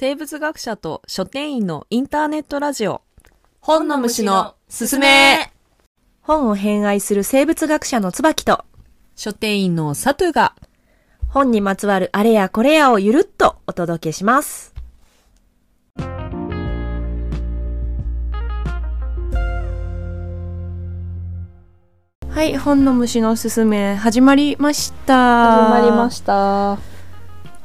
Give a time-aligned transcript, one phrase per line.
[0.00, 3.02] 生物学者と書店員のインターネットラジオ
[3.58, 5.52] 本の虫のすすめ
[6.20, 8.64] 本を偏愛する生物学者の椿と
[9.16, 10.54] 書店員のサトゥが
[11.26, 14.72] 本にまつわるあれやこれやをゆるっとお届けします。
[22.28, 25.64] はい、本の虫のすすめ始まりました。
[25.66, 26.78] 始まりました。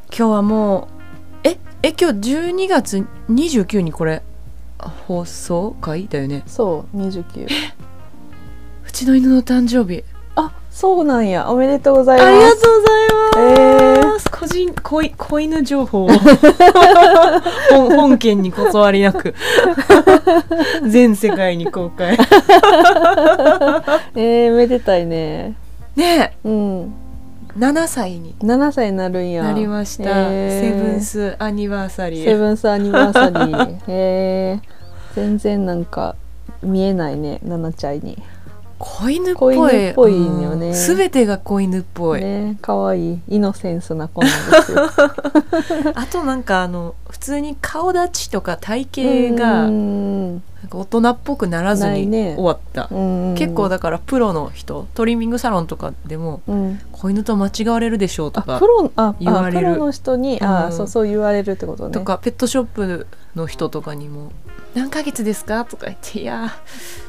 [0.10, 0.93] 今日はもう
[1.86, 4.22] ええ今日12月29にこれ
[4.80, 6.44] 放送回だよね？
[6.48, 7.42] そう、二十九。
[7.42, 7.48] う
[8.94, 10.02] ちの犬の誕生日
[10.38, 11.50] あ、そうなんや。
[11.50, 12.28] おめでとうございます。
[12.30, 12.94] ありがとうござ
[13.42, 13.44] い
[13.98, 16.08] えます、個人子い子犬情報を
[17.70, 19.36] 本本件にこそわりなく
[20.88, 22.14] 全世界に公開
[24.16, 25.56] えー、めでたいね。
[25.98, 26.94] ねうん。
[27.56, 29.44] え7歳に七歳になるんや。
[29.44, 33.78] なりました、セブンスアニバーサリーセブンスアニバーサリー。
[33.88, 34.60] へえ。
[35.16, 36.16] 全然なんか
[36.62, 38.18] 見えないね、七ちゃんに。
[38.86, 40.74] 子犬っぽ子い犬っぽいんよね。
[40.74, 43.20] すべてが子犬っぽい、ね、可愛い。
[43.30, 44.82] イノセンスな子なんですよ。
[45.96, 48.88] あとなんかあの普通に顔立ちとか体
[49.36, 56.80] 型がうなんんか大人っぽくならずに終わった、うん結構だからプロの人トリミングサロンとかでもうん。
[56.92, 58.60] 子犬と間違われるでしょうとあ、か
[59.20, 59.68] 言われる。
[59.70, 60.72] あプロの人に、あ、うん。
[60.74, 61.92] そう、そう言われるってことね。
[61.94, 64.32] とかペットショップの人とかにも
[64.76, 66.50] 「何ヶ月ですか?」とか言って「いや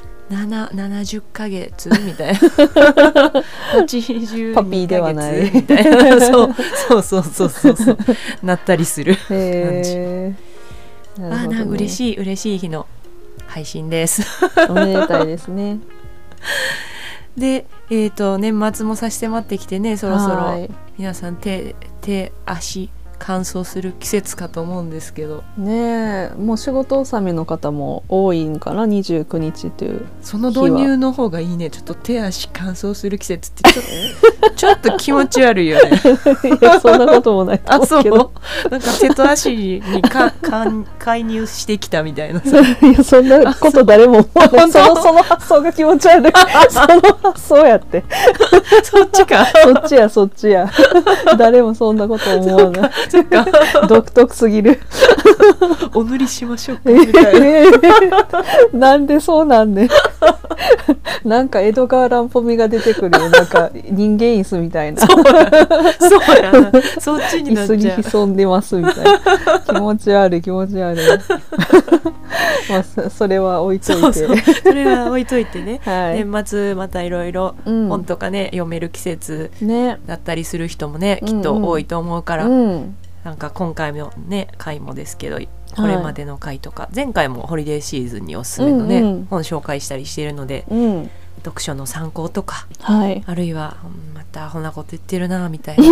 [0.03, 2.39] 7 70ヶ月」みたいな。
[3.85, 5.51] 82パピーではない。
[5.53, 6.55] みたいなそう
[6.89, 7.77] そうそうそうそう。
[7.77, 7.99] そう
[8.43, 9.15] なったりする。
[9.15, 10.35] へえ。
[11.19, 12.87] なるあ嬉しい嬉しい日の
[13.47, 14.23] 配信です。
[14.69, 15.79] おめでたいですね。
[17.37, 20.71] でえっ、と年末も差し迫ってきてねそろそろはい。
[20.99, 25.43] 皆さん手手足乾燥する季節かと思うんですけど。
[25.57, 31.71] ねえもう仕事納めの方も多いんかな？29日というその導入の方がいいね。
[31.71, 33.83] ちょっと手足乾燥する季節ってちょ
[34.55, 35.91] ちょっと気持ち悪いよね。
[36.61, 38.33] いやそんなこともないとあそう思うけど。
[38.71, 42.41] なんか手と足にかかん 介入してきたみたいな。
[42.41, 44.73] さいやそんなこと誰も思わない。
[44.73, 46.33] そのその発想が気持ち悪い。
[46.69, 46.87] その
[47.23, 48.05] 発想やって。
[48.83, 49.47] そっちか。
[49.47, 50.71] そっちやそっちや。
[51.37, 52.91] 誰もそんなこと思わない。
[53.09, 53.47] そっか
[53.87, 54.81] 独特すぎる。
[55.95, 57.47] お塗りしましょうかみたいな。
[57.47, 58.77] えー。
[58.77, 59.89] なんでそうなんねん
[61.25, 65.01] なんか江戸川乱歩みが出てくるよ なんか人間椅子みたいな。
[65.01, 65.23] そう
[66.43, 68.03] やなそっちにな椅子にっちゃう。
[68.03, 69.61] 潜んでますみたいな。
[69.61, 71.05] 気持ち悪い気持ち悪い。
[72.69, 74.01] まあそそれは置いといて。
[74.13, 77.89] そうそれは置いといてね、はい、年末またいろいろうん。
[77.89, 79.99] 本とかね読める季節ね。
[80.07, 81.37] だったりする人もねうんうん。
[81.39, 82.97] きっと多いと思うから、うん。
[83.25, 85.39] なんか今回のね回もですけど
[85.75, 89.27] これまでの回とか、前回もホリデーシーズンにおすすめのね、うんうん。
[89.27, 91.11] 本紹介したりしているのでうん。
[91.45, 93.23] 読書の参考とかはい。
[93.27, 95.85] あるいはうんまたこんなこと言ってるなみたいな。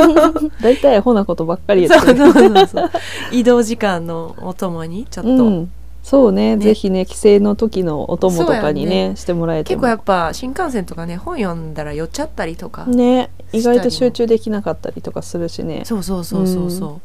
[0.62, 2.18] 大体アホなことばっかりやそうってる。
[2.18, 2.90] そうそうそう
[3.32, 5.70] 移動時間のお供にちょっと、うん。
[6.02, 6.56] そうね。
[6.56, 6.64] ね。
[6.64, 9.16] ぜひね帰省の時のお供とかにそうやね。
[9.16, 9.80] してもらえても。
[9.80, 13.30] 結構やっぱ新幹線とかね本読んだら寄っちゃったりとか、ね。
[13.52, 15.82] 意外と集中できなかったりとかするしね。
[15.84, 17.00] そうそうそうそうそ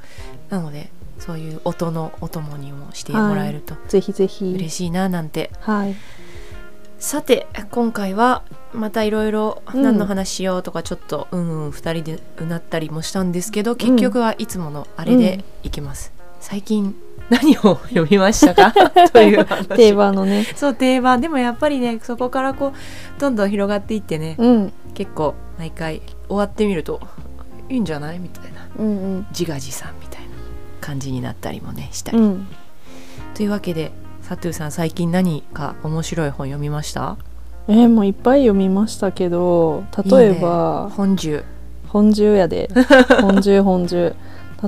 [0.50, 0.90] う、なので
[1.26, 3.76] そういう音のお供にもしてもらえると。
[3.88, 4.54] ぜひぜひ。
[4.56, 5.96] 嬉しいななんて、はい。
[6.98, 8.44] さて今回は
[8.74, 9.82] またいろいろうん。
[9.82, 16.96] 何の話しようとかちょっとうんうん2人でうなったりもしたんですけど結局はいつものあれでいきます、最近
[17.30, 18.74] 何を読みましたか？
[19.14, 19.68] という話。
[19.70, 20.46] 定番のね。
[20.56, 21.22] そう定番。
[21.22, 24.74] でもやっぱりねそこからこうどんどん広がっていってね、うん。
[24.94, 27.00] 結構毎回終わってみると
[27.70, 28.20] いいんじゃない？
[28.20, 28.68] みたいな。
[28.78, 28.90] うんう
[29.20, 29.28] ん。
[29.32, 30.11] 自画自賛みたいな
[30.82, 32.48] 感じになったりもねしたり、うん。
[33.36, 37.18] というわけでサトゥーさん最近何か面白い本読みました？
[37.68, 41.44] えーもういっぱい読みましたけど例えば本中。
[41.88, 42.70] 本中やで。
[43.22, 44.16] 本中本中。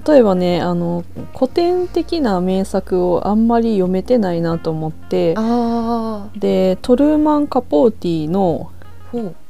[0.07, 1.03] 例えばねあの
[1.35, 5.35] 古典的な名作をあんまり読めてないなと思って。
[5.37, 8.69] あでトルーマン・カポーティの
[9.11, 9.35] ほう「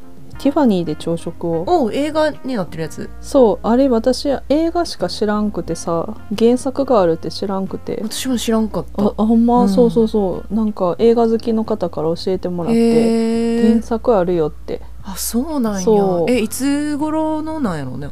[0.43, 3.09] ティファニーで朝食を」おう映画になってるやつ。
[3.21, 8.01] そうあれ私映画しか知らんくてさ原作があるって知らんくて。
[8.03, 9.03] 私も知らんかった。
[9.03, 9.69] ああほんま、うん。
[9.69, 10.53] そうそうそう。
[10.53, 14.81] なんか映画好きの方から教えてもらって原作あるよって。
[15.05, 15.85] あそうなんや。
[16.27, 18.09] えいつ頃のなんやろうね？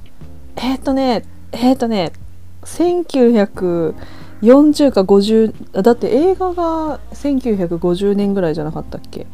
[0.56, 2.14] えっ、とねえっ、とね
[2.64, 3.94] 1940
[4.92, 9.28] か50あだって映画が1950年ぐらいじゃなかったっけ？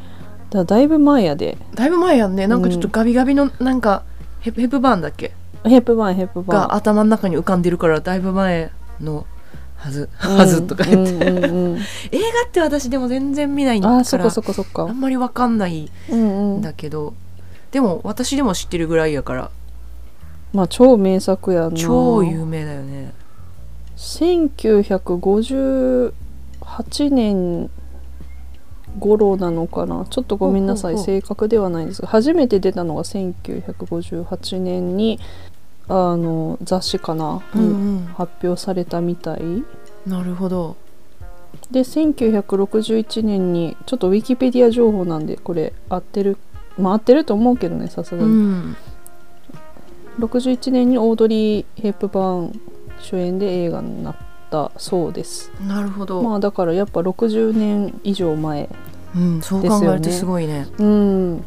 [0.49, 1.57] だだいぶ前やで。
[1.75, 2.47] だいぶ前やんね。
[2.47, 4.03] なんかちょっとガビガビのなんか
[4.39, 5.33] ヘヘプバーンだっけ？
[5.65, 6.67] ヘップバーンヘップバーン。
[6.69, 8.71] が頭の中に浮かんでるからだいぶ前
[9.01, 9.25] の
[9.75, 10.09] はず。
[10.17, 11.77] はずとか言って、うんうんうん。
[11.77, 11.85] 映画
[12.47, 16.23] って私でも全然見ないからあーそっかそっかそっかあんまりわかんないうんう
[16.55, 16.57] ん。
[16.59, 17.13] んだけど、
[17.71, 19.51] でも私でも知ってるぐらいやから。
[20.53, 21.77] まあ超名作やんな。
[21.77, 23.11] 超有名だよね。
[23.97, 26.11] 1958
[27.11, 27.69] 年
[28.99, 30.05] 頃なのかな？
[30.09, 30.97] ちょっとごめんなさい。
[30.97, 35.19] 正確ではないんですが初めて出たのが1958年に
[35.87, 38.05] あの雑誌かな、うんにうん。
[38.15, 39.41] 発表されたみたい。
[40.05, 40.75] なるほど。
[41.71, 46.37] で1961年にちょっとウィキペディア情報なんでこれ合ってる
[46.77, 48.77] まあ合ってると思うけどねさすがうに、ん
[50.19, 52.61] 61年にオードリー・ヘップバーン
[52.99, 54.15] 主演で映画になっ
[54.49, 55.51] たそうです。
[55.67, 58.69] なるほど、まあだからやっぱ60年以上前
[59.15, 60.67] うん、そう考えるとすごいね。
[60.77, 61.43] うん。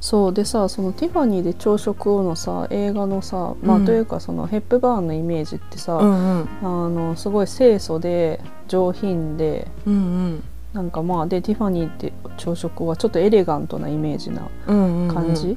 [0.00, 6.48] そうでさそのティファニーで朝食をのさ映画のさまあ、うんというかそのヘップバーンのイメージってさ、うんうん。
[6.62, 10.42] あのすごい清楚で上品でうん。
[10.72, 15.14] なんかまあでティファニーって朝食はちょっとエレガントなイメージなうんうんうん。
[15.14, 15.56] 感じ、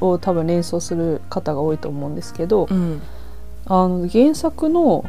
[0.00, 3.00] を多分連想する方が多いと思うんですけど、うん
[3.66, 5.04] あの原作の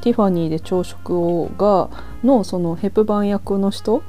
[0.00, 1.88] ティファニーで朝食をが
[2.22, 4.02] のそのヘプバーン役の人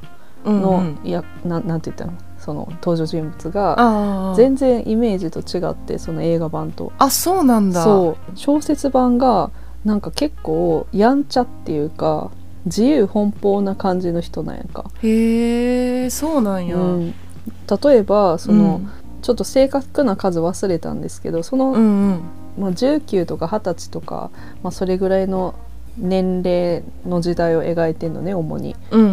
[0.44, 1.08] うんの、うん。
[1.08, 2.12] いやななんて言ったの？
[2.38, 6.92] その登場人物が全然イメージと違ってその映画版と。
[6.98, 7.82] あそうなんだ。
[7.82, 8.36] そう。
[8.36, 9.50] 小説版が
[9.84, 12.30] なんか結構やんちゃっていうか
[12.66, 18.90] 自由奔放な感じの人なんやんか、へえそうなんや、うん、例えばその、うん。
[19.22, 22.20] ちょっと正確な数忘れたんですけどその、うんうん
[22.58, 24.30] まあ、19とか20歳とか、
[24.62, 25.54] まあ、それぐらいの
[25.98, 28.76] 年齢の時代を描いてんのね主に。
[28.90, 29.12] うんうんう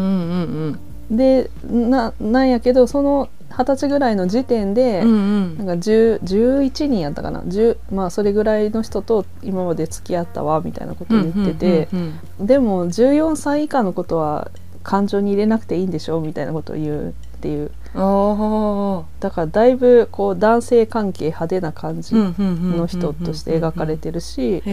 [0.70, 0.80] ん
[1.12, 5.58] でななんやけどその二十歳ぐらいの時点で、うんうん。
[5.58, 7.42] なんか10 11人やったかな。
[7.42, 14.50] 10まあそれぐらいの人と今まで付き合ったわみたいなことを言ってて、うんうんでも14歳以下のことは
[14.82, 17.66] 感情に入れなくていいんでしょみたいなことを言うっていう。
[17.66, 24.64] うんあだからだいぶこう男性関係派手な感じあのの人として描かれてるし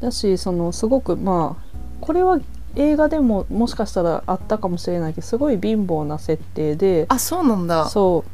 [0.00, 2.40] だしそのすごくまあこれは
[2.76, 7.88] 映画でももしかしたらあったかもしれないけどすごい貧乏な設定であそうなんだ。
[7.88, 8.24] そ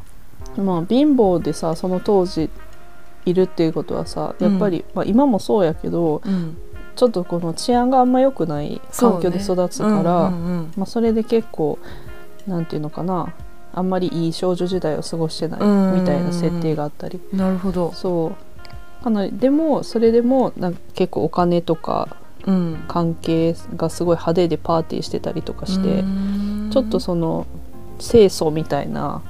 [0.56, 2.50] うまあ貧乏でさその当時
[3.26, 6.56] いるっていうことはさやっぱり、まあ、今もそうやけどうん。
[6.94, 10.72] ちょっとこの治安があんま良くない環境で育つから、うんうん。
[10.78, 11.78] まあ、それで結構
[12.46, 13.34] なんていうのかな
[13.76, 16.00] あんまりいい少女時代を過ごしてないうん。
[16.00, 17.92] みたいな設定があったり、うんなるほど。
[17.92, 18.32] そ
[19.00, 19.04] う。
[19.04, 22.84] かなりでもそれでもなんか結構お金とかうん。
[22.88, 26.04] 関係がすごい派手でパーティーしてたりとかして、
[26.70, 27.46] ちょっとその
[27.98, 29.22] 清楚みたいな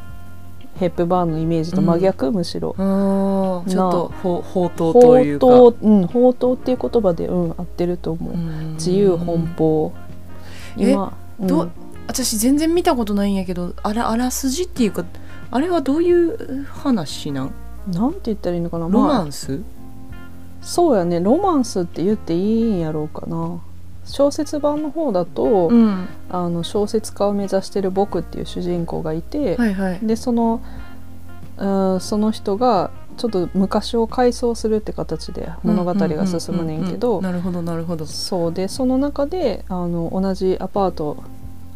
[0.78, 5.46] ヘップバーンのイメージと真逆、むしろちょっとほ宝刀宝というか。
[5.46, 8.74] 刀うんっていう言葉でうん合ってると思う、うん。
[8.74, 9.92] 自由奔放。
[10.78, 11.46] え今うん。
[11.46, 11.70] ど
[12.06, 15.04] 私全然見たことないんやけどあらあらすじっていうか
[15.50, 17.52] あれはどういう話なん？
[17.92, 18.84] なんて言ったらいいのかな？
[18.88, 19.60] ロまあマンス、
[20.60, 21.20] そうやね。
[21.20, 23.60] ロマンスって言っていいんやろうかな。
[24.04, 26.08] 小説版の方だと、うん。
[26.30, 30.00] あの小説家を目指してる僕っていう主人公がいて、はいはい。
[30.02, 30.60] でその
[31.58, 31.66] う
[31.96, 38.04] んその人がちょっと昔を回想するって形で物語が進むねんけどうなるほどなるほど。
[38.04, 41.22] そうでその中であの同じアパート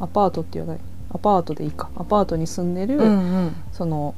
[0.00, 0.80] アパートって言わない。
[1.12, 1.90] アパートでいいか。
[1.96, 3.56] アパートに住んでる、うんうん。
[3.72, 4.14] その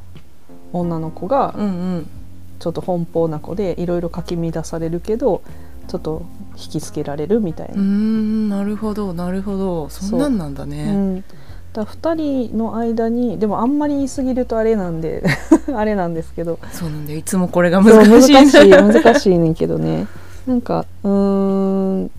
[0.73, 2.11] 女の子がうんうん。
[2.59, 5.43] ちょっと奔放な子でいろいろかき乱されるけど
[5.89, 6.25] ちょっと
[6.57, 7.83] 引きつけられるみたいうな。
[7.83, 9.89] んなるほどなるほど。
[9.89, 10.67] そんなんなんだう。
[10.69, 11.25] ねん、
[11.73, 12.15] だ2
[12.49, 15.25] 人の間にでもあんまり言い過ぎるとあれなんで
[15.75, 16.61] あれなんですけど。
[16.71, 17.19] そうなんだよ。
[17.19, 18.33] いつもこれが難しい。
[18.33, 20.07] 難しい難しいねんけどね。
[20.47, 22.11] なんかうーん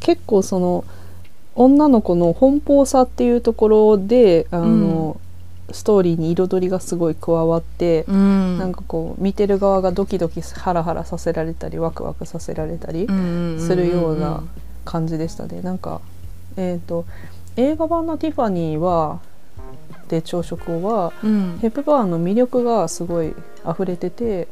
[0.00, 0.84] 結構その
[1.62, 5.20] 女の子の奔放さっていうところであの、
[5.70, 8.58] ストーリーに彩りがすごい加わって、うん。
[8.58, 13.06] なんかこう見てる側がドキドキハラハラさせられたりワクワクさせられたり
[13.58, 14.42] するような
[14.86, 15.60] 感じでしたね。
[15.60, 16.00] なんか
[16.56, 17.04] えっ、と
[17.56, 19.20] 映画版のティファニーは
[20.10, 21.58] で朝食をはうん。
[21.60, 23.34] ヘップバーンの魅力がすごい
[23.68, 24.48] 溢れてて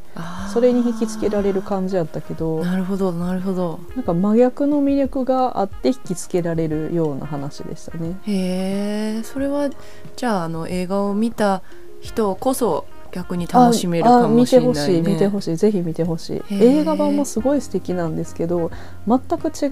[0.52, 3.80] それに引きつけられる感じやったけどなるほどなるほど。
[3.96, 8.18] なんか真逆の魅力があって引きつけられるような話でしたね。
[8.22, 9.68] へえそれは
[10.16, 11.62] じゃああの映画を見た
[12.00, 15.56] 人こそ逆に楽しめるかもしれない、ね、見てほしい見てほしい。
[15.56, 16.54] ぜひ見てほしい。
[16.54, 18.70] 映画版もすごい素敵なんですけど
[19.06, 19.66] 全く違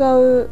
[0.45, 0.49] う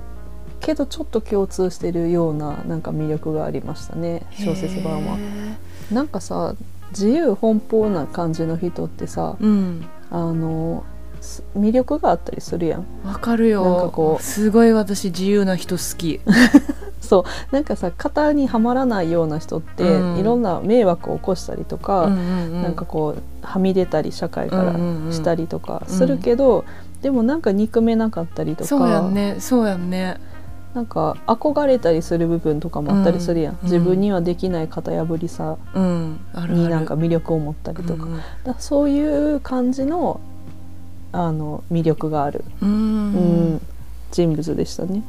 [0.64, 5.18] けどちょっと共通してるようななんか魅力がありましたね小説版は。
[5.18, 6.54] へなんかさ
[6.90, 9.86] 自由奔放な感じの人ってさーうん。
[10.10, 10.84] あの
[11.20, 12.86] す魅力があったりするやん。
[13.04, 13.64] わかるよ。
[13.64, 16.20] なんかこうすごい私自由な人好き。
[17.00, 17.54] そう。
[17.54, 20.18] なんかさ型にはまらないような人って、うん。
[20.18, 26.64] いろんな迷惑を起こしたりとか、ななんかこうはみ出たり社会からうんうんうんしたりとかするけど、
[27.02, 28.68] でもなんか憎めなかったりとか。
[28.68, 29.36] そうやんね。
[29.40, 30.18] そうやんね
[30.74, 33.58] なんか憧れたりする部分とかもあったりするやん、うん。
[33.62, 38.54] 自分にはできない型破りさになんか魅力を持ったりとか,、うん。
[38.58, 40.20] そういう感じの
[41.12, 42.68] あの魅力がある、うん。
[42.68, 43.18] う
[43.54, 43.60] ん。
[44.10, 45.04] 人物でしたね。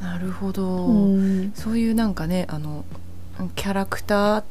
[0.00, 1.52] なるほど、うん。
[1.56, 2.84] そういうなんかねあの
[3.56, 4.44] キャラクターっ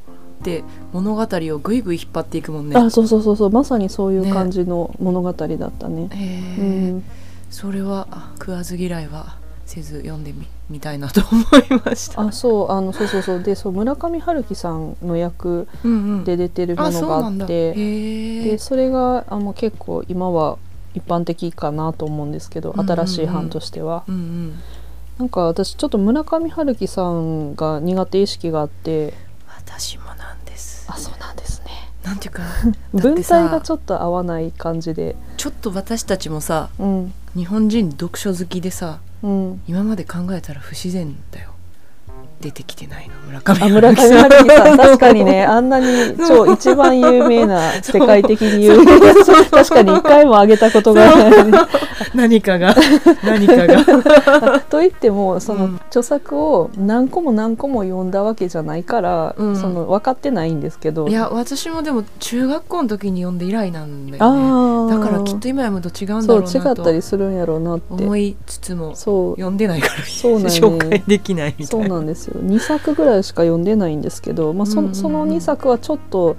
[0.44, 2.76] て物語をぐいぐい引っ張っていくもんね。
[2.78, 3.52] あそうそうそうそう。
[3.52, 6.10] まさにそういう感じの物語だったね。
[6.12, 7.04] へえ、うん。
[7.50, 12.22] それはあ食わず嫌いはせず読んでみみたいなと思いました。
[12.22, 13.44] あそうあのそうそうそう。
[13.44, 15.68] でそう村上春樹さんの役
[16.24, 20.58] で出てるもあのがあって、へえでそれがあの結構今は
[20.96, 24.06] 一般的かなと思うんですけど、新しい版としては。
[24.08, 24.60] うんうん。
[25.20, 29.14] なんか私ちょっと村上春樹さんが苦手意識があって。
[29.48, 30.88] 私もなんです。
[30.90, 31.72] あそうなんですね。
[32.04, 32.44] なんていうか
[32.94, 35.18] 文さ体がちょっと合わない感じで。
[35.36, 37.14] ちょっと私たちもさうん。
[37.36, 39.62] 日本人読書好きでさうん。
[39.68, 41.52] 今まで考えたら不自然だよ。
[42.40, 43.16] 出てきてないの。
[43.16, 43.66] 村上。
[43.66, 44.78] あ村上春樹さん。
[44.78, 45.44] 確かにね。
[45.48, 49.14] あんなに超一番有名な世界的に有名な
[49.50, 51.58] 確かに一回も挙げたことがない、ね、
[52.14, 52.76] 何かが
[53.24, 54.60] 何かが。
[54.70, 55.76] と言ってもそのうん。
[55.88, 59.56] 著作を何個も何個も読んだわけじゃないから、うん。
[59.56, 61.08] その分かってないんですけど。
[61.08, 64.92] いや私もでも中学校の時に読んで以来なんだよね。
[64.92, 68.04] だからきっと今読むと違うんだろうなと違ったりするんやろうなって。
[68.04, 69.36] 思いつつもそう。
[69.36, 70.46] 読んでないからそうね。
[70.58, 72.40] 紹介できないみたそいうななんですよ。
[72.42, 74.96] 2作ぐらいしか読んでないんですけど、まあ、そうんうんうん。
[74.96, 76.36] その2作はちょっと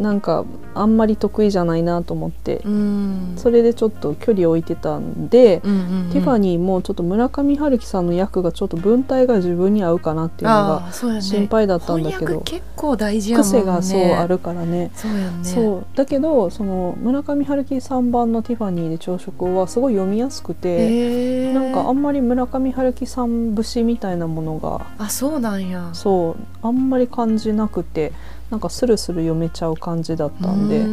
[0.00, 3.34] なんかあんまり得意じゃないなと思って、うん。
[3.36, 6.10] それでちょっと距離を置いてたんで、うんうんうん。
[6.10, 13.50] ティファニーもちょっと村上春樹さんの役がちょっと文体が自分に合うかなっていうのが心配だったんだけど、翻訳結構大事やもんね。
[13.60, 14.90] 癖がそうあるからね。
[14.94, 15.82] そうね。
[15.94, 25.90] だけどその村上春樹さん版の「ティファニーで朝食」はすごい読みやすくて、なんかあんまり村上春樹さん節みたいなものがあそうなんや。
[25.92, 28.12] そうあんまり感じなくて
[28.50, 30.84] なんかスルスル読めちゃう感じだったんで。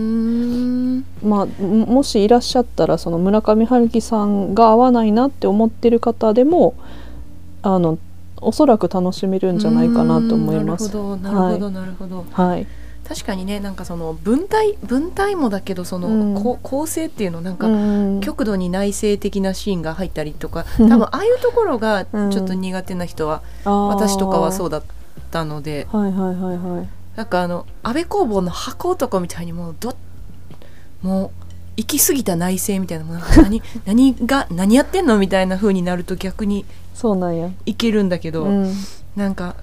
[1.23, 6.75] まあももしいらっしゃったらその村上春樹さんが合わないなって思ってる方でも
[7.61, 7.97] あの
[8.39, 10.95] おそらく楽しめるんじゃないかなと思います。
[10.95, 11.21] うん。
[11.21, 12.67] なるほどなるほどなるほど、はい、
[13.07, 16.43] 確かにねなんかその文体文体もだけどその、うん。
[16.43, 18.21] こ構成っていうのなんか、うん。
[18.21, 20.89] 極度に内省的なシーンが入ったりとかうん。
[20.89, 22.31] 多分ああいうところがうん。
[22.31, 23.87] ちょっと苦手な人は、あー。
[23.87, 24.83] 私とかはそうだっ
[25.31, 25.87] たので。
[25.91, 26.96] はいはいはいはい。
[27.17, 29.97] なんかあの安倍工房の箱男みたいにもうど
[31.01, 31.31] もう
[31.75, 37.50] 行き過ぎた内省みたいなもうなんか何 何が何やってんのみたいな風になると逆にそうなんや。
[37.65, 38.74] いけるんだけど、うん、
[39.15, 39.55] なんか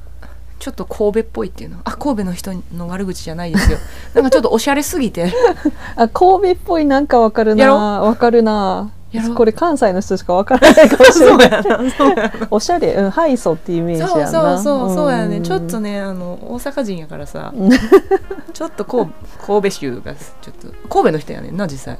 [0.58, 1.78] ちょっと神戸っぽいっていうの。
[1.84, 3.78] あ神戸の人の悪口じゃないですよ。
[4.14, 5.32] なんかちょっとおしゃれすぎて。
[5.94, 7.72] あ神戸っぽいなんかわかるな。
[7.72, 8.90] わかるな
[9.34, 15.42] これ関西の人しかわからないかもしれそうないおしゃれ、うん、ハイソっていうイメージやそうなそうそうそうやね、ん。
[15.42, 17.70] ちょっとねあの大阪人やからさうん。
[18.52, 19.10] ちょっと神
[19.46, 21.98] 神戸州がちょっと神戸の人やねんな実際。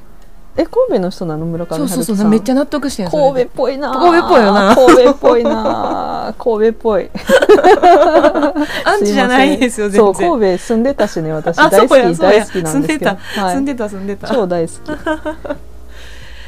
[0.57, 3.91] え神戸の人なの村上そうそうそうめっちゃ納得して神戸っぽいな。
[3.91, 4.75] 神戸っぽいよな。
[4.75, 6.35] 神戸っぽいな。
[6.39, 7.09] 神戸っぽい。
[8.85, 11.59] アンチじゃないですよ全そう然神戸住んでたしね私。
[11.59, 12.15] あ大好きそうや。
[12.15, 14.27] そうや大好きなんですけど、住んでた住んでた。
[14.29, 14.79] 超大好き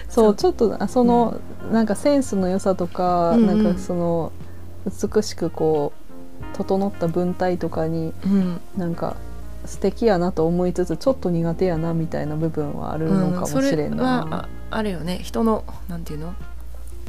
[0.10, 0.32] そそう。
[0.32, 1.40] うちょっとあその、
[1.72, 3.64] なんかセンスの良さとか、うんうん。
[3.64, 4.32] なんかその
[4.86, 5.94] 美しくこ
[6.54, 8.62] う整った文体とかにうん。
[8.78, 9.16] なんか
[9.66, 15.20] 素敵やなと思いつつちょっと苦手やなみたいな部分はあるのかもしれんそれな、はああれよね。
[15.24, 16.34] 人のなんていうの？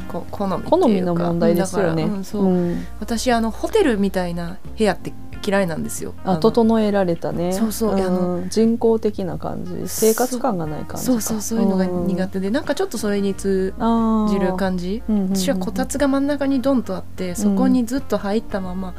[0.09, 2.47] こ好み好みの問題ですよね、うんそう。
[2.47, 2.87] うん。
[2.99, 5.13] 私あのホテルみたいな部屋って
[5.45, 6.15] 嫌いなんですよ。
[6.25, 7.53] あの整えられたね。
[7.53, 7.95] そうそう。
[7.95, 8.49] あのん。
[8.49, 9.73] 人工的な感じ。
[9.87, 10.99] 生活感がない感じか。
[10.99, 12.51] そうそうそういうのが苦手で。
[12.51, 15.03] なんかちょっとそれに通手じる感じ。
[15.09, 18.95] 私はこたつが真ん中にドンとあってそこにずっと入ったまま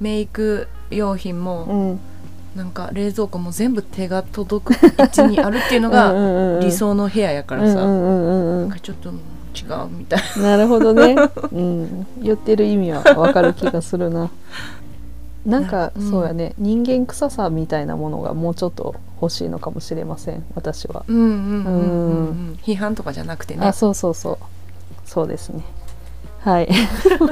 [0.00, 1.60] メイク用品うも
[1.94, 2.00] ん。
[2.56, 7.84] なんか冷蔵庫も全部手が届く位置にあるっていうのが理想の部屋やからさ。
[7.84, 9.20] なんかちょっとうん
[9.54, 11.14] 違うみたいなるほどね、
[11.52, 14.28] うん、言ってる意味はわかる気がするな
[15.46, 16.10] なんか、うん。
[16.10, 16.54] そうやね。
[16.58, 20.44] 人間臭さみたいなものがもうちょっと欲しいのかもしれません。
[20.54, 23.66] 私は、批判とかじゃなくてね。
[23.66, 24.38] あそうそうそう。
[25.04, 25.62] そうですね。
[26.40, 26.68] はい。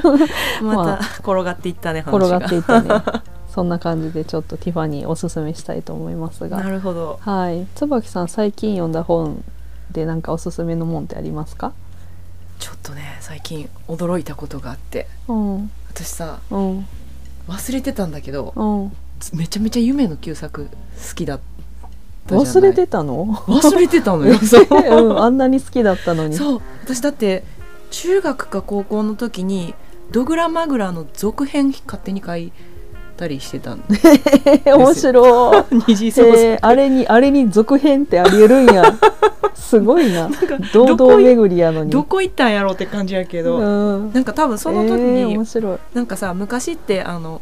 [0.63, 0.99] ま まあ。
[0.99, 2.37] た転がっていったね話が。
[2.39, 3.23] 転がっていったね。
[3.53, 6.59] そんな感じでちょっとティファニーおすすめしたいと思いますが。
[6.59, 7.19] なるほど。
[7.21, 7.67] はい。
[7.75, 9.45] 椿さん最近読んだ本
[9.91, 11.73] でなんかおすすめのもんってありますか？
[12.59, 15.07] ちょっとね最近驚いたことがあって。
[15.29, 15.71] うん。
[15.91, 16.87] 私さうん
[17.53, 18.93] 忘れてたんだけどうん。
[19.39, 21.41] めちゃめちゃ夢の旧作好きだっ
[22.27, 23.27] た忘れてたの？
[23.47, 24.39] 忘れてたのよ。
[24.43, 24.67] そう。
[24.71, 26.35] うん、あんなに好きだったのに。
[26.35, 26.63] そう。
[26.85, 27.45] 私だって
[27.91, 29.75] 中学か高校の時に
[30.11, 32.53] ドグラマグラの続編勝手に書い
[33.23, 33.85] たりしてたん
[34.67, 35.65] 面白い。
[35.87, 38.85] 二次創作、えーあれにあれに続編ってありえるんや。
[39.55, 40.29] すごいな。
[40.73, 41.91] 堂どこい々巡りやのに。
[41.91, 44.13] どこ行ったんやろうって感じやけど、うん。
[44.13, 45.79] なんか多分その時えーに、面白い。
[45.95, 47.41] なんかさ昔ってあの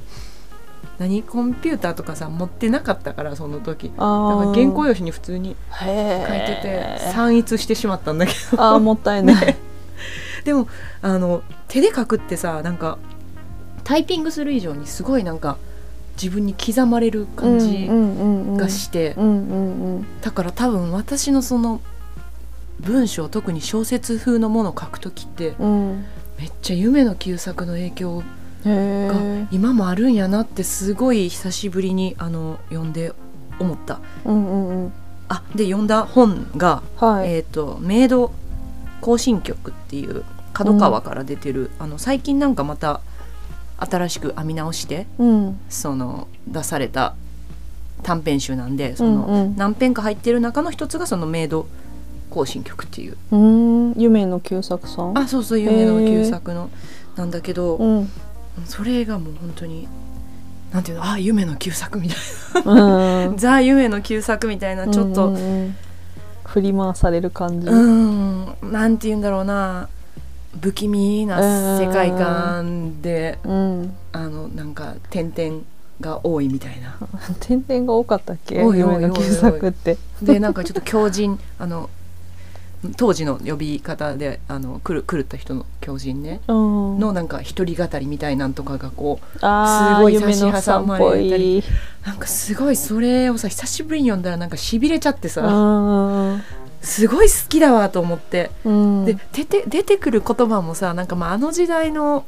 [0.98, 3.88] 何コンピューターとかさ持ってなかったからその時。
[3.88, 4.06] だから
[4.54, 8.62] 原稿用紙に普通に書いてて散逸してしまったんだけど。
[8.62, 9.56] あーもったいない、
[10.44, 10.68] でも
[11.02, 12.98] あの手で書くってさなんか
[13.84, 15.56] タイピングする以上にすごいなんか
[16.20, 20.20] 自分に刻まれる感じがして、うんうんうん。
[20.20, 21.80] だから多分私のその
[22.80, 25.90] 文章特に小説風のものを書く時ってうん。
[25.90, 26.04] うん
[26.40, 28.22] めっちゃ夢の旧作の影響
[28.64, 33.12] へがえ今もあるんやなってすごい久しぶりにあの読んで
[33.58, 34.00] 思った。
[34.24, 34.92] うんうんうん。
[35.28, 38.32] あで読んだ本がはい、えー、とメイド
[39.02, 40.24] 行進曲っていう
[40.54, 43.02] 角川から出てる、あの最近なんかまた
[43.80, 45.60] 新しく編み直してうん。
[45.68, 47.14] その出された
[48.02, 51.66] 短編集なんでその、何編か入ってる中の一つがそのメイド
[52.30, 53.16] 行進曲っていう。
[53.96, 55.18] 夢の旧作さん。
[55.18, 56.70] あそうそう夢の旧作の
[57.16, 58.08] なんだけど、うん。
[58.64, 59.88] それがもう本当に
[60.72, 63.32] なんていうのあ夢の旧作みたいうん。
[63.32, 65.76] なザ夢の旧作みたいな ちょっとうんうんうん。
[66.44, 68.56] 振り回される感じ、うん。
[68.72, 69.88] なんて言うんだろうな
[70.58, 75.62] 不気味な世界観でうん、あのなんか点々
[76.00, 76.96] が多いみたいな。
[77.40, 78.62] 点々が多かったっけ？
[78.62, 79.96] 多い多い夢の旧作って。
[80.22, 81.88] でなんかちょっと狂人 あの
[82.96, 86.40] 当時の呼び方であの狂狂った人の狂人ね。
[86.48, 86.98] うん。
[86.98, 89.44] のなんか一人語りみたいなんとかがこうす
[90.00, 91.62] ごい差し挟まれたぽりい。
[92.06, 95.42] なんかすごいそれをさ久しぶりに読んだらなんかしびれちゃってさ。
[95.42, 96.42] うん
[96.80, 98.50] すごい好きだわと思って。
[98.64, 99.04] うん。
[99.04, 102.24] で出て出てくる言葉もさなんかまああの時代の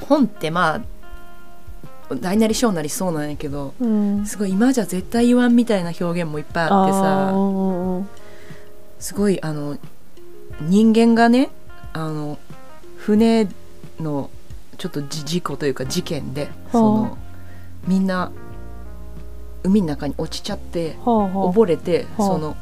[0.00, 4.26] 本ってまあ大なり小なりそうなんやけどうん。
[4.26, 7.32] すごい今じゃ絶対言わんみたいな表現もいっぱいあってさ
[8.98, 9.78] すごいあの
[10.60, 11.50] 人間がね
[11.92, 12.38] あの
[12.96, 13.48] 船
[13.98, 14.30] の
[14.76, 17.18] ちょっとじ事故というか事件でその
[17.86, 18.30] みんな
[19.62, 21.28] 海の中に落ちちゃってはあはあ。
[21.52, 22.26] 溺れてはあ。
[22.26, 22.56] その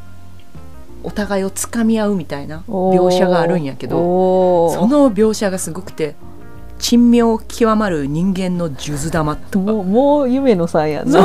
[1.02, 6.16] お互いをつかみ合うみたいな描写があるんやけどその描写がすごくて
[6.78, 9.72] 珍妙極まる人間の数珠玉とか。
[9.72, 11.10] もうもう夢のさんやな。
[11.10, 11.24] そう。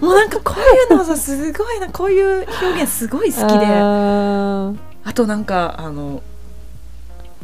[0.00, 0.60] もうなんかこう
[0.92, 1.88] いうのさすごいな。
[1.88, 3.66] こういう表現すごい好きで。
[3.66, 4.72] あ
[5.04, 6.20] あとなんかあの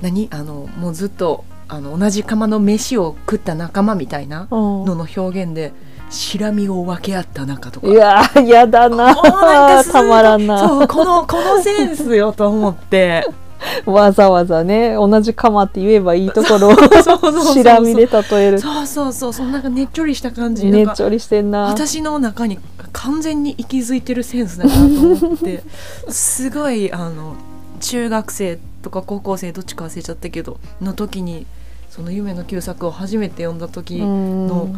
[0.02, 0.28] 何？
[0.32, 5.72] あのもうずっとあの同じ釜の飯を食った仲間みたいなのの表現で
[6.14, 7.86] しらみを分け合った仲とか。
[7.86, 10.68] いやーやだなたまらんな。
[10.68, 13.26] そうこのこのセンスよと思って。
[13.86, 18.60] わざわざね同じ釜って言えばいいところをしらみで例える。
[18.60, 19.32] そうそうそう。
[19.32, 20.66] そんなねっちょりした感じ。
[20.66, 21.62] ねっちょりしてんな。
[21.62, 22.58] 私の中に
[22.92, 25.62] 完全に息づいてるセンスだなと思って。
[26.08, 27.36] すごいあの
[27.80, 31.46] 中学生とか高校生どっちか忘れちゃったけどの時に
[31.90, 34.74] その夢の旧作を初めて読んだ時の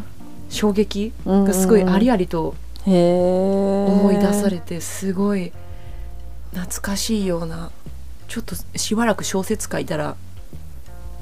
[0.48, 2.54] 衝撃がすごいありありと
[2.84, 5.52] 思い出されてすごい
[6.52, 7.70] 懐かしいような
[8.28, 10.16] ちょっとしばらく小説書いたら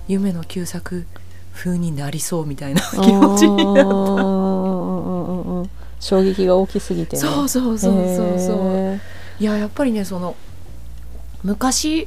[0.08, 1.06] 夢の旧作
[1.54, 3.82] 風になりそうみたいな気持ちになった。
[3.84, 7.22] た衝撃が大きすぎてね。
[7.22, 8.58] そうそうそうそうそう。
[8.76, 9.00] へ
[9.40, 10.37] いややっぱりねその
[11.42, 12.06] 昔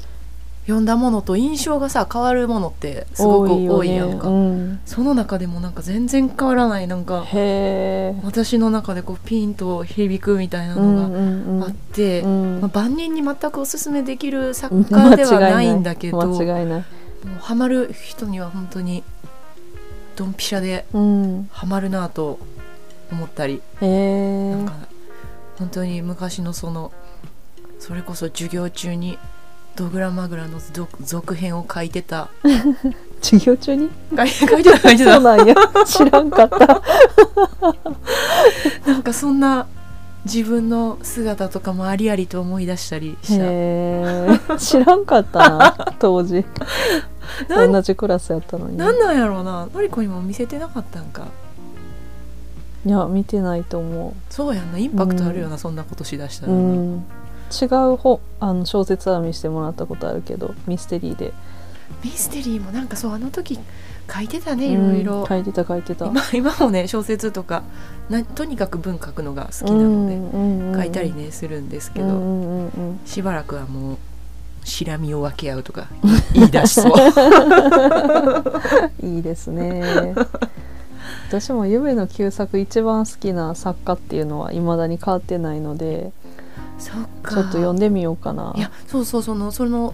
[0.68, 4.80] 読んだものと印象がさ変わるものってーすごく多いやんか、うん。
[4.86, 7.26] その中でもなんか全然変わらないなんか
[8.24, 12.60] 私の中でこうピンと響くみたいなうんのうんがあって、うん。
[12.60, 16.84] まあ、万人に全くおすすめできる作家ではないんだけども 間違いな
[17.40, 19.04] ハマる人には本当に
[20.18, 21.48] ドンピシャでうん。
[21.50, 22.40] ハマるなと
[23.10, 23.62] 思ったり。
[23.80, 24.74] へえなんか
[25.58, 26.92] 本当に昔のその
[27.80, 29.18] それこそ授業中に
[29.78, 32.30] ドグラマグラの続続編を書いてた。
[33.22, 33.90] 授業中に？
[34.16, 34.40] 書いて
[34.72, 35.14] た書いてた。
[35.14, 35.56] そうなんや。
[35.86, 36.82] 知らんかった。
[38.92, 39.68] なんかそんな
[40.26, 44.58] 自分の姿とかもありありと思い出したりした。
[44.58, 46.44] 知らんかったな 当時。
[47.48, 48.78] 同じクラスやったのに。
[48.78, 49.68] なんなんやろうな。
[49.72, 51.28] のりこにも見せてなかったんか。
[52.86, 54.80] いや見てないと思そうやんな。
[54.80, 57.06] インパクトあるよな、そんなことしだしたうらな、うん
[57.52, 61.34] 違う本あの小説は見せてもらったことあるけどミステリーで。
[62.04, 63.58] ミステリーもなんかそうあの時
[64.14, 66.06] 書いてたねいうんろいろ、書いてた書いてた。
[66.08, 67.64] 今今もね小説とか
[68.10, 73.00] なとにかく文書くのが好きなので、書いたりねするんですけど、うんうんうんうん。
[73.06, 73.98] しばらくはもう
[74.66, 75.88] しらみを分け合うとか
[76.34, 76.94] 言い出しそう。
[79.06, 80.14] いいですね。
[81.30, 86.12] 私も夢の旧作一番好きな作家っていうのは未だに変わってないので
[86.80, 88.54] ちょっと読んでみようかな。
[88.56, 89.94] いやそうそうそのその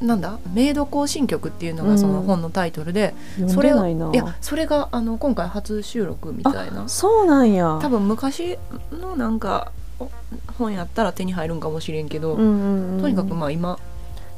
[0.00, 0.38] なんだ？
[0.52, 3.72] メイド行進曲っていうのがその本のタイトルで、読それい
[4.16, 6.88] やそれがあの今回初収録みたいな。
[6.88, 7.78] そうなんや。
[7.80, 8.58] 多分昔
[8.92, 10.10] のなんかお
[10.58, 13.00] 本やったら手に入るんかもしれんけど、うんうんうん。
[13.02, 13.78] とにかくまあ今は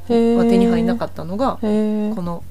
[0.07, 2.43] 手に入んなかったのがこの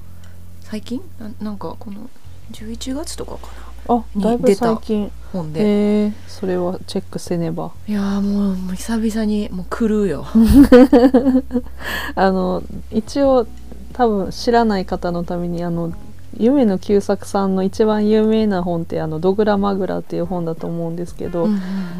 [0.61, 1.01] 最近？
[1.19, 2.09] ななんかこの
[2.51, 5.03] 11月とかかあだいぶ最近。
[5.03, 5.61] な本で。
[5.61, 7.71] へえそれはチェックせねば。
[7.87, 10.25] いやーもう久々にもう来るよ。
[12.15, 13.47] あの一応
[13.93, 15.91] 多分知らない方のためにあの
[16.37, 21.59] 夢の旧作さんの一番有名な本ってあの「ドグラマグラ」っていう本だと思うんですけど、うんうん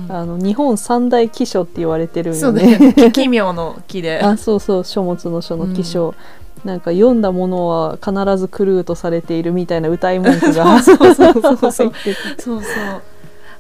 [0.10, 0.16] うん。
[0.16, 2.94] あの日本三大奇書って言われてるんそうよね。
[2.96, 4.20] ね 奇妙の木で。
[4.20, 4.84] あそうそう。
[4.86, 6.14] 書物の書の奇書、
[6.68, 10.80] なんか読んだものは必ず狂うとされているみたいな歌い文句が。
[10.84, 11.94] そうそうそうそうそう。
[12.38, 12.62] そう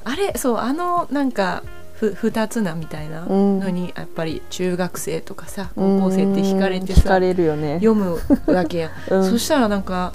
[0.03, 3.59] あれそうあのなんかふ二つなみたいなうん。
[3.61, 5.99] のにやっぱり中学生とかさうん。
[5.99, 7.79] 高校生って惹かれて惹かされるよね。
[7.79, 9.29] 読むわけやん、 うん。
[9.31, 10.11] そしたらなんか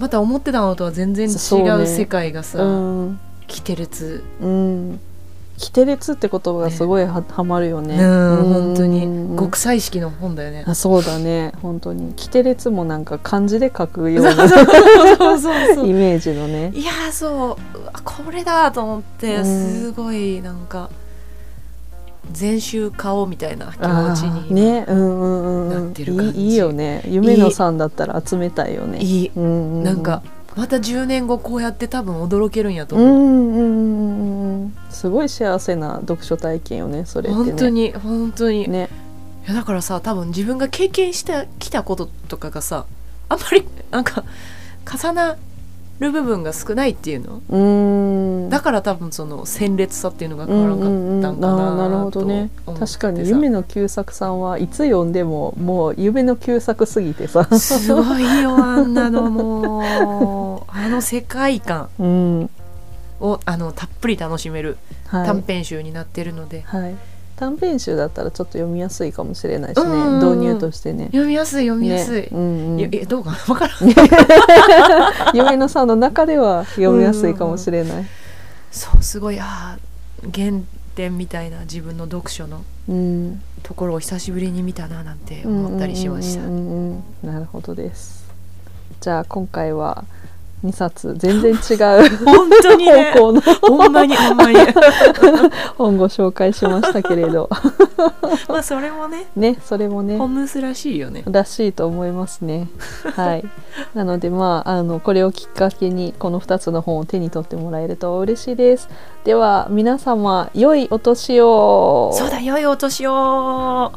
[0.00, 3.20] また思ってたのとは全然違そう世界がさ、うん。
[3.46, 5.00] キテレツうん
[5.56, 7.96] キテレツって言葉がすごいは,、はまるよね。
[7.96, 9.06] うん本当に。
[9.06, 10.64] うん極彩色の本だよね。
[10.66, 11.52] あそうだね。
[11.62, 12.12] 本当に。
[12.14, 16.70] キテレツもなんか漢字で書くようなそうそうそう イメージのね。
[16.74, 17.78] いやーそう。
[17.78, 19.44] うわこれだと思って、うん。
[19.44, 20.90] すごいなんか
[22.32, 23.84] 全集買おうみたいな気持
[24.16, 24.84] ちあに、ーね。
[24.88, 26.38] うんうんうんなっうんてる感じ。
[26.40, 27.02] いいいいよね。
[27.06, 28.98] 夢野さんだったら集めたいよね。
[29.00, 29.30] いい。
[29.36, 29.84] うんうんうん。
[29.84, 30.22] なんか
[30.56, 37.44] また10年後こうやって多分驚けるんやとうん思う、うんすごい幸せな読書体験よねそれってね。
[37.44, 38.88] 本当に本当に、いね。
[39.46, 42.86] やだからさ多分自分が経験してきたこととかがさ
[43.28, 44.24] あんまりなんか
[44.90, 45.36] 重な
[46.00, 48.48] る部分が少ないっていうの？
[48.50, 52.50] だから多分その鮮烈さっていうのが変わらんかったんかなうんるほどね。
[52.66, 60.64] 確かに夢の旧作さんはいつ読んでももう夢の旧作すぎてさ、すごいよあんなのもう。
[60.68, 61.88] あの世界観。
[61.98, 62.50] うん。
[63.20, 64.76] をあのたっぷり楽しめる
[65.06, 65.26] はい。
[65.26, 66.94] 短編集になってるので、はい、
[67.36, 70.38] 短編集だったらちょっと読みやすいかもしれないしね、うんうんうん。
[70.38, 71.06] 導入としてね。
[71.06, 72.80] 読みやすい読みやすい、ねうんうん。
[72.80, 73.36] えどうかな？
[73.46, 75.36] 分からん。
[75.36, 78.04] 夢のさんの中では読みやすいかもしれない。
[78.70, 80.62] そうすごいあー原
[80.94, 83.42] 点みたいな自分の読書のうん。
[83.62, 87.32] ところを久しぶりに見たななんて思ったりしました、うんうんうんうん。
[87.32, 88.24] なるほどです。
[89.00, 90.04] じゃあ今回は
[90.64, 91.14] 2冊。
[91.16, 92.24] 全然違う。
[92.24, 93.12] 本当にね。
[93.12, 93.40] 方向の。
[93.40, 94.56] ほんまにほんまに。
[95.76, 97.48] 本ご紹介しましたけれど。
[98.48, 99.26] まあそれもね。
[99.36, 100.16] ねそれもね。
[100.16, 101.22] ホームスらしいよね。
[101.30, 102.68] らしいと思いますね。
[103.14, 103.44] はい。
[103.94, 108.88] なのでまああのこれをきっかけにこの2つの本を手に取ってもらえると嬉しいです。
[109.24, 112.10] では皆様良いお年を。
[112.14, 113.92] そうだ良いお年を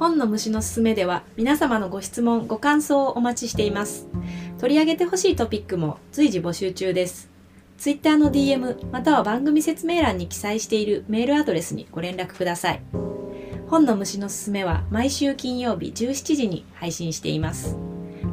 [0.00, 4.08] 本の虫のすすめでは皆様のご質問ご感想をお待ちしています。
[4.58, 7.28] 取り上げてほしいトピックも随時募集中です。
[7.76, 12.82] ツイッターの DM または番組説明欄に記載しているメールアドレスにご連絡ください。
[13.68, 17.76] 本の虫のすすめは毎週金曜日17時に配信しています。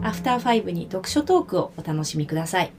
[0.01, 2.71] アフターファイブに読書トークをお楽しみください。